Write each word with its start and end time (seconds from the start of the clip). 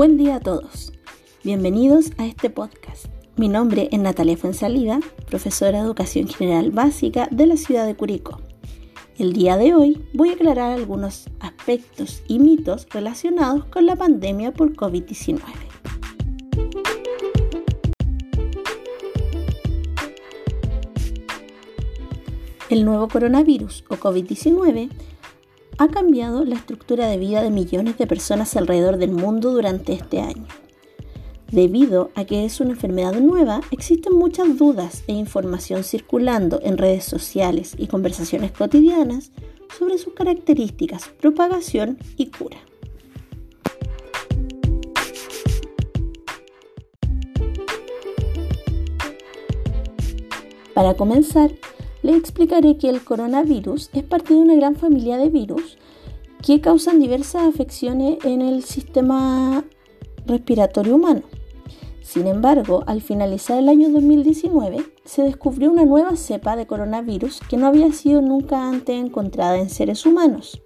Buen 0.00 0.16
día 0.16 0.36
a 0.36 0.40
todos. 0.40 0.94
Bienvenidos 1.44 2.12
a 2.16 2.24
este 2.24 2.48
podcast. 2.48 3.04
Mi 3.36 3.48
nombre 3.48 3.90
es 3.92 4.00
Natalia 4.00 4.34
Fuensalida, 4.34 4.98
profesora 5.26 5.80
de 5.80 5.84
Educación 5.84 6.26
General 6.26 6.70
Básica 6.70 7.28
de 7.30 7.46
la 7.46 7.58
ciudad 7.58 7.84
de 7.84 7.94
Curicó. 7.94 8.40
El 9.18 9.34
día 9.34 9.58
de 9.58 9.74
hoy 9.74 10.02
voy 10.14 10.30
a 10.30 10.32
aclarar 10.32 10.72
algunos 10.72 11.28
aspectos 11.38 12.22
y 12.26 12.38
mitos 12.38 12.86
relacionados 12.88 13.66
con 13.66 13.84
la 13.84 13.94
pandemia 13.94 14.54
por 14.54 14.74
COVID-19. 14.74 15.38
El 22.70 22.86
nuevo 22.86 23.06
coronavirus 23.08 23.84
o 23.90 23.96
COVID-19 23.96 24.88
ha 25.80 25.88
cambiado 25.88 26.44
la 26.44 26.56
estructura 26.56 27.06
de 27.06 27.16
vida 27.16 27.42
de 27.42 27.48
millones 27.48 27.96
de 27.96 28.06
personas 28.06 28.54
alrededor 28.54 28.98
del 28.98 29.12
mundo 29.12 29.50
durante 29.50 29.94
este 29.94 30.20
año. 30.20 30.44
Debido 31.50 32.10
a 32.14 32.26
que 32.26 32.44
es 32.44 32.60
una 32.60 32.72
enfermedad 32.72 33.14
nueva, 33.14 33.62
existen 33.70 34.14
muchas 34.14 34.58
dudas 34.58 35.04
e 35.06 35.14
información 35.14 35.82
circulando 35.82 36.60
en 36.62 36.76
redes 36.76 37.04
sociales 37.04 37.76
y 37.78 37.86
conversaciones 37.86 38.52
cotidianas 38.52 39.32
sobre 39.78 39.96
sus 39.96 40.12
características, 40.12 41.08
propagación 41.18 41.96
y 42.18 42.26
cura. 42.26 42.58
Para 50.74 50.92
comenzar, 50.92 51.52
les 52.02 52.16
explicaré 52.16 52.76
que 52.76 52.88
el 52.88 53.02
coronavirus 53.02 53.90
es 53.92 54.02
parte 54.02 54.34
de 54.34 54.40
una 54.40 54.54
gran 54.54 54.76
familia 54.76 55.18
de 55.18 55.28
virus 55.28 55.78
que 56.42 56.60
causan 56.60 57.00
diversas 57.00 57.42
afecciones 57.42 58.18
en 58.24 58.40
el 58.40 58.62
sistema 58.62 59.64
respiratorio 60.26 60.96
humano. 60.96 61.22
Sin 62.00 62.26
embargo, 62.26 62.82
al 62.86 63.02
finalizar 63.02 63.58
el 63.58 63.68
año 63.68 63.90
2019, 63.90 64.84
se 65.04 65.22
descubrió 65.22 65.70
una 65.70 65.84
nueva 65.84 66.16
cepa 66.16 66.56
de 66.56 66.66
coronavirus 66.66 67.40
que 67.48 67.56
no 67.56 67.66
había 67.66 67.92
sido 67.92 68.20
nunca 68.20 68.68
antes 68.68 68.96
encontrada 68.96 69.58
en 69.58 69.70
seres 69.70 70.04
humanos. 70.06 70.60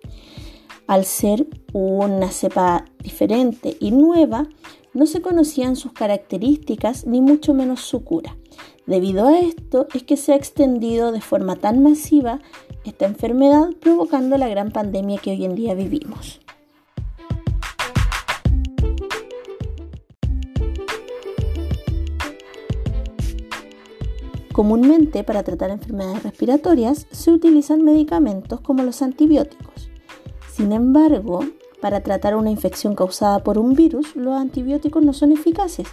Al 0.87 1.05
ser 1.05 1.47
una 1.73 2.31
cepa 2.31 2.85
diferente 3.03 3.77
y 3.81 3.91
nueva, 3.91 4.49
no 4.93 5.07
se 5.07 5.21
conocían 5.21 5.77
sus 5.77 5.93
características 5.93 7.07
ni 7.07 7.21
mucho 7.21 7.53
menos 7.53 7.81
su 7.81 8.05
cura. 8.05 8.37
Debido 8.87 9.27
a 9.27 9.39
esto 9.39 9.87
es 9.95 10.03
que 10.03 10.19
se 10.19 10.33
ha 10.33 10.37
extendido 10.37 11.11
de 11.11 11.23
forma 11.23 11.57
tan 11.57 11.83
masiva 11.83 12.41
esta 12.85 13.07
enfermedad 13.07 13.71
provocando 13.81 14.37
la 14.37 14.47
gran 14.49 14.73
pandemia 14.73 15.19
que 15.19 15.31
hoy 15.31 15.45
en 15.47 15.55
día 15.55 15.75
vivimos. 15.75 16.41
Comúnmente 24.53 25.25
para 25.25 25.43
tratar 25.43 25.71
enfermedades 25.71 26.23
respiratorias 26.23 27.07
se 27.11 27.33
utilizan 27.33 27.83
medicamentos 27.83 28.61
como 28.61 28.83
los 28.83 29.01
antibióticos. 29.01 29.91
Sin 30.53 30.73
embargo, 30.73 31.41
para 31.85 32.01
tratar 32.01 32.35
una 32.35 32.51
infección 32.51 32.95
causada 32.95 33.41
por 33.41 33.59
un 33.59 33.75
virus, 33.75 34.17
los 34.17 34.33
antibióticos 34.33 35.05
no 35.05 35.13
son 35.13 35.33
eficaces, 35.33 35.87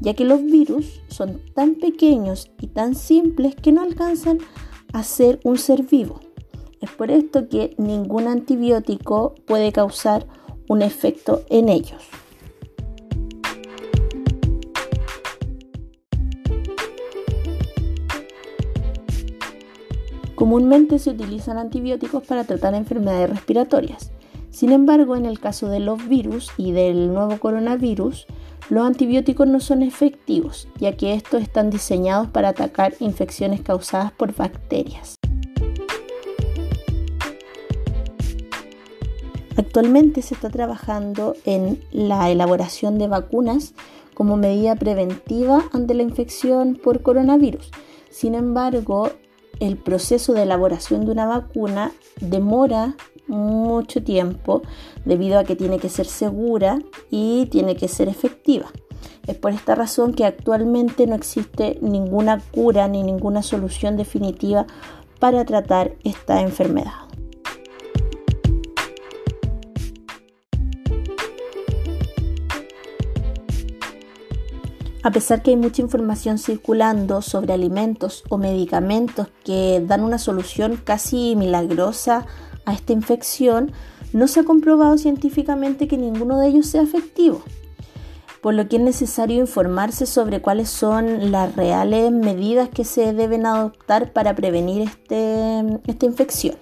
ya 0.00 0.12
que 0.12 0.24
los 0.24 0.42
virus 0.42 1.02
son 1.06 1.40
tan 1.54 1.76
pequeños 1.76 2.50
y 2.60 2.66
tan 2.66 2.96
simples 2.96 3.54
que 3.54 3.70
no 3.70 3.82
alcanzan 3.82 4.38
a 4.92 5.04
ser 5.04 5.38
un 5.44 5.56
ser 5.56 5.84
vivo. 5.84 6.18
Es 6.80 6.90
por 6.90 7.12
esto 7.12 7.48
que 7.48 7.76
ningún 7.78 8.26
antibiótico 8.26 9.36
puede 9.46 9.70
causar 9.70 10.26
un 10.68 10.82
efecto 10.82 11.44
en 11.48 11.68
ellos. 11.68 12.02
Comúnmente 20.34 20.98
se 20.98 21.10
utilizan 21.10 21.56
antibióticos 21.56 22.24
para 22.24 22.42
tratar 22.42 22.74
enfermedades 22.74 23.30
respiratorias. 23.30 24.10
Sin 24.56 24.72
embargo, 24.72 25.16
en 25.16 25.26
el 25.26 25.38
caso 25.38 25.68
de 25.68 25.80
los 25.80 26.08
virus 26.08 26.50
y 26.56 26.72
del 26.72 27.12
nuevo 27.12 27.38
coronavirus, 27.38 28.26
los 28.70 28.86
antibióticos 28.86 29.46
no 29.46 29.60
son 29.60 29.82
efectivos, 29.82 30.66
ya 30.78 30.96
que 30.96 31.12
estos 31.12 31.42
están 31.42 31.68
diseñados 31.68 32.28
para 32.28 32.48
atacar 32.48 32.94
infecciones 33.00 33.60
causadas 33.60 34.12
por 34.12 34.34
bacterias. 34.34 35.16
Actualmente 39.58 40.22
se 40.22 40.32
está 40.32 40.48
trabajando 40.48 41.34
en 41.44 41.78
la 41.92 42.30
elaboración 42.30 42.96
de 42.96 43.08
vacunas 43.08 43.74
como 44.14 44.38
medida 44.38 44.74
preventiva 44.74 45.64
ante 45.74 45.92
la 45.92 46.02
infección 46.02 46.80
por 46.82 47.02
coronavirus. 47.02 47.70
Sin 48.08 48.34
embargo, 48.34 49.10
el 49.60 49.76
proceso 49.76 50.32
de 50.32 50.44
elaboración 50.44 51.04
de 51.04 51.12
una 51.12 51.26
vacuna 51.26 51.92
demora 52.22 52.96
mucho 53.26 54.02
tiempo 54.02 54.62
debido 55.04 55.38
a 55.38 55.44
que 55.44 55.56
tiene 55.56 55.78
que 55.78 55.88
ser 55.88 56.06
segura 56.06 56.78
y 57.10 57.46
tiene 57.46 57.76
que 57.76 57.88
ser 57.88 58.08
efectiva. 58.08 58.66
Es 59.26 59.36
por 59.36 59.52
esta 59.52 59.74
razón 59.74 60.14
que 60.14 60.24
actualmente 60.24 61.06
no 61.06 61.14
existe 61.14 61.78
ninguna 61.80 62.40
cura 62.52 62.88
ni 62.88 63.02
ninguna 63.02 63.42
solución 63.42 63.96
definitiva 63.96 64.66
para 65.18 65.44
tratar 65.44 65.92
esta 66.04 66.40
enfermedad. 66.40 67.06
A 75.06 75.12
pesar 75.12 75.40
que 75.40 75.50
hay 75.50 75.56
mucha 75.56 75.82
información 75.82 76.36
circulando 76.36 77.22
sobre 77.22 77.52
alimentos 77.52 78.24
o 78.28 78.38
medicamentos 78.38 79.28
que 79.44 79.80
dan 79.86 80.02
una 80.02 80.18
solución 80.18 80.80
casi 80.82 81.36
milagrosa 81.36 82.26
a 82.66 82.74
esta 82.74 82.92
infección, 82.92 83.72
no 84.12 84.28
se 84.28 84.40
ha 84.40 84.44
comprobado 84.44 84.98
científicamente 84.98 85.88
que 85.88 85.96
ninguno 85.96 86.38
de 86.38 86.48
ellos 86.48 86.66
sea 86.66 86.82
efectivo, 86.82 87.42
por 88.42 88.54
lo 88.54 88.68
que 88.68 88.76
es 88.76 88.82
necesario 88.82 89.40
informarse 89.40 90.04
sobre 90.04 90.42
cuáles 90.42 90.68
son 90.68 91.32
las 91.32 91.56
reales 91.56 92.12
medidas 92.12 92.68
que 92.68 92.84
se 92.84 93.12
deben 93.12 93.46
adoptar 93.46 94.12
para 94.12 94.34
prevenir 94.34 94.82
este, 94.82 95.80
esta 95.86 96.06
infección. 96.06 96.56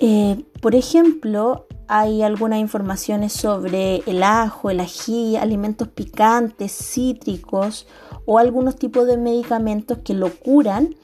Eh, 0.00 0.44
por 0.62 0.74
ejemplo, 0.74 1.66
hay 1.86 2.22
algunas 2.22 2.58
informaciones 2.58 3.34
sobre 3.34 3.96
el 4.06 4.22
ajo, 4.22 4.70
el 4.70 4.80
ají, 4.80 5.36
alimentos 5.36 5.88
picantes, 5.88 6.72
cítricos 6.72 7.86
o 8.24 8.38
algunos 8.38 8.76
tipos 8.76 9.06
de 9.06 9.18
medicamentos 9.18 9.98
que 9.98 10.14
lo 10.14 10.30
curan. 10.30 10.94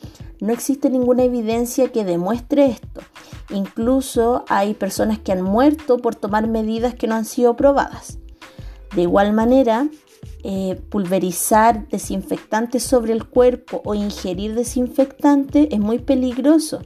No 0.41 0.53
existe 0.53 0.89
ninguna 0.89 1.25
evidencia 1.25 1.93
que 1.93 2.05
demuestre 2.05 2.67
esto. 2.67 3.03
Incluso 3.51 4.45
hay 4.49 4.75
personas 4.75 5.19
que 5.19 5.33
han 5.33 5.43
muerto 5.43 5.99
por 5.99 6.15
tomar 6.15 6.47
medidas 6.47 6.95
que 6.95 7.07
no 7.07 7.17
han 7.17 7.25
sido 7.27 7.55
probadas. 7.55 8.19
De 8.95 9.03
igual 9.03 9.33
manera, 9.35 9.89
eh, 10.43 10.81
pulverizar 10.89 11.89
desinfectantes 11.89 12.83
sobre 12.83 13.13
el 13.13 13.27
cuerpo 13.27 13.83
o 13.85 13.95
ingerir 13.95 14.55
desinfectante 14.55 15.75
es 15.75 15.81
muy 15.81 15.99
peligroso, 15.99 16.83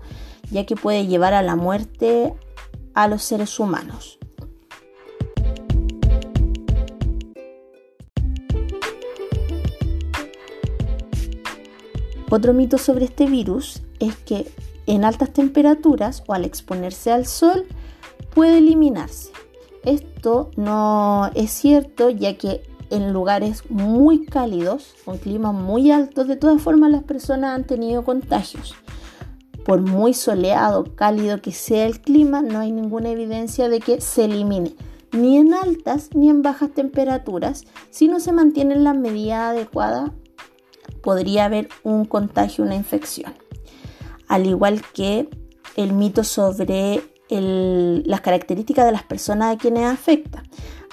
ya 0.50 0.66
que 0.66 0.76
puede 0.76 1.06
llevar 1.06 1.34
a 1.34 1.42
la 1.42 1.56
muerte 1.56 2.34
a 2.94 3.08
los 3.08 3.22
seres 3.22 3.58
humanos. 3.58 4.18
Otro 12.30 12.54
mito 12.54 12.78
sobre 12.78 13.06
este 13.06 13.26
virus 13.26 13.82
es 13.98 14.14
que 14.16 14.46
en 14.86 15.04
altas 15.04 15.32
temperaturas 15.32 16.22
o 16.28 16.34
al 16.34 16.44
exponerse 16.44 17.10
al 17.10 17.26
sol 17.26 17.66
puede 18.34 18.58
eliminarse. 18.58 19.32
Esto 19.84 20.50
no 20.56 21.30
es 21.34 21.50
cierto 21.50 22.10
ya 22.10 22.36
que 22.36 22.62
en 22.90 23.12
lugares 23.12 23.68
muy 23.70 24.26
cálidos, 24.26 24.94
con 25.04 25.18
clima 25.18 25.52
muy 25.52 25.90
altos, 25.90 26.28
de 26.28 26.36
todas 26.36 26.60
formas 26.60 26.90
las 26.90 27.02
personas 27.04 27.54
han 27.54 27.64
tenido 27.64 28.04
contagios. 28.04 28.74
Por 29.64 29.80
muy 29.80 30.14
soleado, 30.14 30.84
cálido 30.94 31.40
que 31.40 31.52
sea 31.52 31.86
el 31.86 32.00
clima, 32.00 32.42
no 32.42 32.58
hay 32.58 32.72
ninguna 32.72 33.10
evidencia 33.10 33.68
de 33.68 33.80
que 33.80 34.00
se 34.00 34.24
elimine, 34.24 34.74
ni 35.12 35.38
en 35.38 35.54
altas 35.54 36.10
ni 36.14 36.30
en 36.30 36.42
bajas 36.42 36.70
temperaturas. 36.70 37.64
Si 37.90 38.08
no 38.08 38.20
se 38.20 38.32
mantienen 38.32 38.84
las 38.84 38.96
medidas 38.96 39.50
adecuadas, 39.50 40.10
podría 41.02 41.44
haber 41.44 41.68
un 41.82 42.04
contagio, 42.04 42.64
una 42.64 42.74
infección 42.74 43.32
al 44.30 44.46
igual 44.46 44.80
que 44.94 45.28
el 45.76 45.92
mito 45.92 46.22
sobre 46.22 47.02
las 47.28 48.20
características 48.20 48.86
de 48.86 48.92
las 48.92 49.02
personas 49.02 49.54
a 49.54 49.58
quienes 49.58 49.84
afecta. 49.84 50.44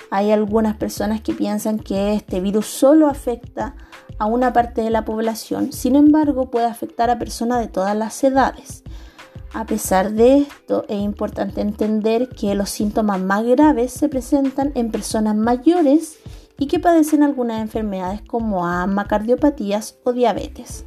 Hay 0.09 0.31
algunas 0.31 0.77
personas 0.77 1.21
que 1.21 1.33
piensan 1.33 1.80
que 1.80 2.13
este 2.13 2.39
virus 2.39 2.65
solo 2.65 3.07
afecta 3.07 3.75
a 4.19 4.25
una 4.25 4.54
parte 4.54 4.81
de 4.81 4.89
la 4.89 5.06
población, 5.06 5.74
sin 5.74 5.95
embargo 5.95 6.50
puede 6.50 6.65
afectar 6.65 7.09
a 7.09 7.19
personas 7.19 7.59
de 7.59 7.68
todas 7.68 7.95
las 7.95 8.24
edades. 8.24 8.83
A 9.54 9.65
pesar 9.65 10.12
de 10.12 10.39
esto, 10.39 10.86
es 10.88 11.01
importante 11.01 11.62
entender 11.62 12.30
que 12.30 12.56
los 12.56 12.69
síntomas 12.69 13.19
más 13.19 13.44
graves 13.44 13.92
se 13.92 14.09
presentan 14.09 14.71
en 14.75 14.92
personas 14.92 15.36
mayores 15.36 16.18
y 16.57 16.68
que 16.68 16.80
padecen 16.80 17.24
algunas 17.24 17.62
enfermedades 17.62 18.21
como 18.21 18.65
asma, 18.65 19.07
cardiopatías 19.07 20.00
o 20.04 20.13
diabetes. 20.13 20.86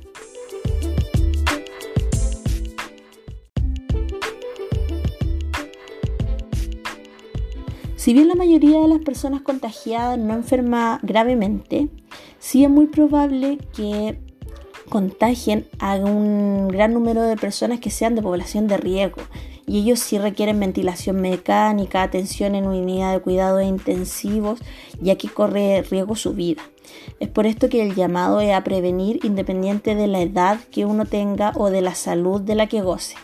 Si 8.01 8.15
bien 8.15 8.29
la 8.29 8.35
mayoría 8.35 8.81
de 8.81 8.89
las 8.89 9.01
personas 9.01 9.43
contagiadas 9.43 10.19
no 10.19 10.33
enferma 10.33 11.01
gravemente, 11.03 11.91
sí 12.39 12.65
es 12.65 12.71
muy 12.71 12.87
probable 12.87 13.59
que 13.77 14.19
contagien 14.89 15.69
a 15.81 15.97
un 15.97 16.69
gran 16.69 16.95
número 16.95 17.21
de 17.21 17.37
personas 17.37 17.79
que 17.79 17.91
sean 17.91 18.15
de 18.15 18.23
población 18.23 18.69
de 18.69 18.79
riesgo 18.79 19.21
y 19.67 19.81
ellos 19.81 19.99
sí 19.99 20.17
requieren 20.17 20.59
ventilación 20.59 21.21
mecánica, 21.21 22.03
atención 22.03 22.55
en 22.55 22.67
unidad 22.67 23.13
de 23.13 23.21
cuidados 23.21 23.65
intensivos, 23.65 24.61
ya 25.03 25.17
que 25.17 25.29
corre 25.29 25.83
riesgo 25.83 26.17
su 26.17 26.33
vida. 26.33 26.63
Es 27.19 27.29
por 27.29 27.45
esto 27.45 27.69
que 27.69 27.83
el 27.83 27.95
llamado 27.95 28.41
es 28.41 28.55
a 28.55 28.65
prevenir 28.65 29.21
independiente 29.27 29.95
de 29.95 30.07
la 30.07 30.23
edad 30.23 30.59
que 30.71 30.87
uno 30.87 31.05
tenga 31.05 31.53
o 31.55 31.69
de 31.69 31.83
la 31.83 31.95
salud 31.95 32.41
de 32.41 32.55
la 32.55 32.67
que 32.67 32.81
goce. 32.81 33.17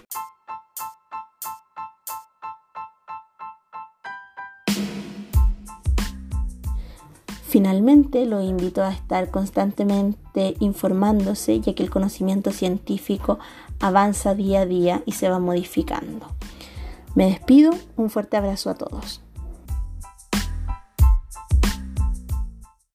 Finalmente, 7.48 8.26
lo 8.26 8.40
invito 8.40 8.82
a 8.82 8.92
estar 8.92 9.30
constantemente 9.30 10.56
informándose, 10.58 11.60
ya 11.60 11.74
que 11.74 11.82
el 11.84 11.90
conocimiento 11.90 12.50
científico 12.50 13.38
avanza 13.78 14.34
día 14.34 14.62
a 14.62 14.66
día 14.66 15.02
y 15.06 15.12
se 15.12 15.28
va 15.28 15.38
modificando. 15.38 16.26
Me 17.14 17.26
despido, 17.26 17.70
un 17.96 18.10
fuerte 18.10 18.36
abrazo 18.36 18.70
a 18.70 18.74
todos. 18.74 19.25